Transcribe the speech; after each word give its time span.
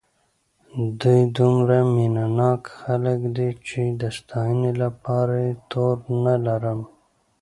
دوی 0.99 1.21
دومره 1.37 1.77
مینه 1.93 2.25
ناک 2.39 2.61
خلک 2.79 3.19
دي 3.35 3.49
چې 3.67 3.81
د 4.01 4.03
ستاینې 4.17 4.71
لپاره 4.81 5.33
یې 5.45 5.51
توري 5.71 6.07
نه 6.25 6.35
لرم. 6.45 6.79